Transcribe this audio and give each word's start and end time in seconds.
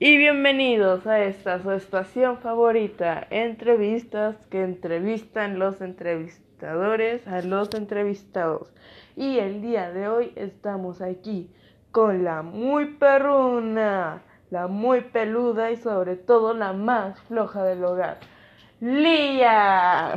Y 0.00 0.16
bienvenidos 0.16 1.08
a 1.08 1.24
esta 1.24 1.60
su 1.60 1.72
estación 1.72 2.38
favorita, 2.38 3.26
entrevistas 3.30 4.36
que 4.48 4.62
entrevistan 4.62 5.58
los 5.58 5.80
entrevistadores 5.80 7.26
a 7.26 7.42
los 7.42 7.74
entrevistados. 7.74 8.72
Y 9.16 9.40
el 9.40 9.60
día 9.60 9.90
de 9.90 10.06
hoy 10.06 10.32
estamos 10.36 11.02
aquí 11.02 11.50
con 11.90 12.22
la 12.22 12.42
muy 12.42 12.94
perruna, 12.94 14.22
la 14.50 14.68
muy 14.68 15.00
peluda 15.00 15.72
y 15.72 15.76
sobre 15.76 16.14
todo 16.14 16.54
la 16.54 16.72
más 16.72 17.20
floja 17.22 17.64
del 17.64 17.82
hogar, 17.82 18.20
Lía. 18.80 20.14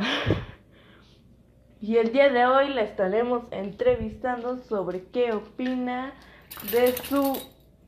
Y 1.80 1.96
el 1.96 2.12
día 2.12 2.30
de 2.30 2.46
hoy 2.46 2.68
la 2.68 2.82
estaremos 2.82 3.42
entrevistando 3.50 4.58
sobre 4.58 5.06
qué 5.06 5.32
opina 5.32 6.14
de 6.70 6.92
su 6.92 7.36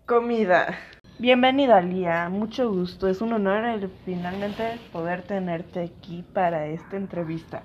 comida. 0.07 0.77
Bienvenida, 1.17 1.81
Lía. 1.81 2.29
Mucho 2.29 2.69
gusto. 2.73 3.07
Es 3.07 3.21
un 3.21 3.33
honor 3.33 3.65
el, 3.65 3.89
finalmente 4.05 4.81
poder 4.93 5.23
tenerte 5.23 5.85
aquí 5.85 6.25
para 6.35 6.67
esta 6.67 6.97
entrevista. 6.97 7.63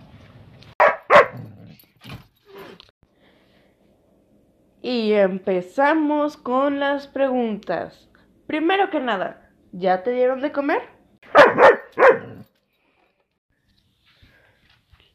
Y 4.84 5.13
empezamos 5.13 6.38
con 6.38 6.80
las 6.80 7.07
preguntas. 7.07 8.07
Primero 8.45 8.91
que 8.91 8.99
nada, 8.99 9.49
¿ya 9.71 10.04
te 10.04 10.12
dieron 10.12 10.41
de 10.41 10.52
comer? 10.52 10.84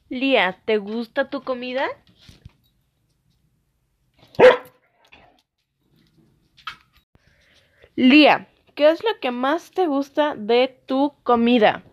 Lía, 0.09 0.59
¿te 0.65 0.79
gusta 0.79 1.31
tu 1.31 1.43
comida? 1.43 1.87
Lía, 7.97 8.49
¿qué 8.75 8.91
es 8.91 9.05
lo 9.05 9.21
que 9.21 9.31
más 9.31 9.71
te 9.71 9.87
gusta 9.87 10.35
de 10.35 10.67
tu 10.85 11.13
comida? 11.23 11.85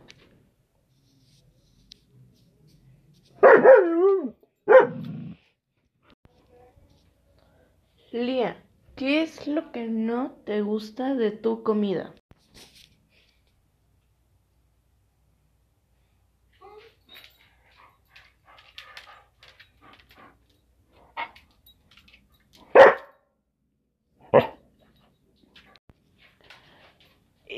Lía, 8.11 8.57
¿qué 8.95 9.21
es 9.21 9.45
lo 9.45 9.71
que 9.71 9.87
no 9.89 10.31
te 10.43 10.61
gusta 10.61 11.13
de 11.13 11.29
tu 11.29 11.61
comida? 11.61 12.15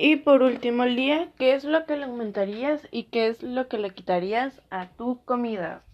Y 0.06 0.18
por 0.18 0.44
último, 0.44 0.84
Lía, 0.84 1.32
¿qué 1.38 1.56
es 1.56 1.64
lo 1.64 1.86
que 1.86 1.96
le 1.96 2.04
aumentarías 2.04 2.86
y 2.92 3.04
qué 3.04 3.28
es 3.28 3.42
lo 3.42 3.70
que 3.70 3.78
le 3.78 3.92
quitarías 3.92 4.62
a 4.70 4.90
tu 4.90 5.24
comida? 5.24 5.86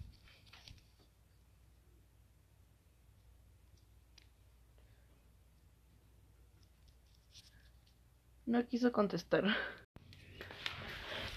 No 8.46 8.66
quiso 8.66 8.90
contestar. 8.90 9.44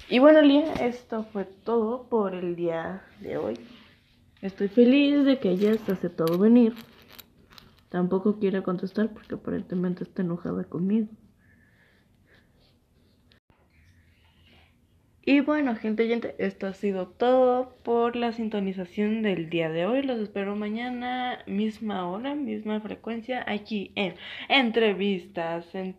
Y 0.09 0.17
bueno, 0.17 0.41
Lía, 0.41 0.73
esto 0.73 1.25
fue 1.25 1.45
todo 1.45 2.09
por 2.09 2.33
el 2.33 2.55
día 2.55 3.03
de 3.19 3.37
hoy. 3.37 3.59
Estoy 4.41 4.67
feliz 4.67 5.23
de 5.25 5.37
que 5.37 5.49
hayas 5.49 5.87
aceptado 5.87 6.39
venir. 6.39 6.73
Tampoco 7.89 8.39
quiere 8.39 8.63
contestar 8.63 9.13
porque 9.13 9.35
aparentemente 9.35 10.05
está 10.05 10.23
enojada 10.23 10.63
conmigo. 10.63 11.09
Y 15.25 15.39
bueno, 15.39 15.75
gente, 15.77 16.07
gente, 16.07 16.35
esto 16.37 16.67
ha 16.67 16.73
sido 16.73 17.07
todo 17.07 17.77
por 17.83 18.17
la 18.17 18.33
sintonización 18.33 19.21
del 19.21 19.49
día 19.49 19.69
de 19.69 19.85
hoy. 19.85 20.03
Los 20.03 20.19
espero 20.19 20.57
mañana, 20.57 21.39
misma 21.47 22.09
hora, 22.09 22.35
misma 22.35 22.81
frecuencia, 22.81 23.45
aquí 23.47 23.93
en 23.95 24.15
entrevistas, 24.49 25.73
en 25.75 25.95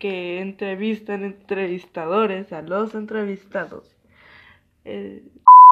que 0.00 0.40
entrevistan 0.40 1.22
entrevistadores 1.22 2.52
a 2.52 2.62
los 2.62 2.96
entrevistados. 2.96 3.96
Eh, 4.84 5.22